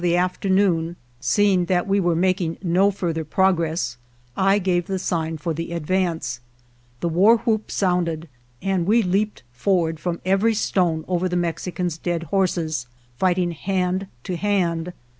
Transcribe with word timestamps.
^ 0.01 0.03
t 0.03 0.03
O 0.03 0.03
O 0.03 0.13
3 0.13 0.13
■''■'* 0.13 0.13
HEAVY 0.13 0.15
FIGHTING 0.15 0.31
afternoon, 0.31 0.95
seeing 1.19 1.65
that 1.65 1.87
we 1.87 1.99
were 1.99 2.15
making 2.15 2.57
no 2.63 2.89
further 2.89 3.23
progress, 3.23 3.97
I 4.35 4.57
gave 4.57 4.87
the 4.87 4.97
sign 4.97 5.37
for 5.37 5.53
the 5.53 5.73
advance. 5.73 6.39
The 7.01 7.09
war 7.09 7.37
whoop 7.37 7.69
sounded 7.69 8.27
and 8.63 8.87
we 8.87 9.03
leaped 9.03 9.43
forward 9.53 9.99
from 9.99 10.19
every 10.25 10.55
stone 10.55 11.05
over 11.07 11.29
the 11.29 11.35
Mexicans' 11.37 11.99
dead 11.99 12.23
horses, 12.33 12.87
fighting 13.19 13.51
hand 13.51 14.07
to 14.23 14.35
hand. 14.37 14.93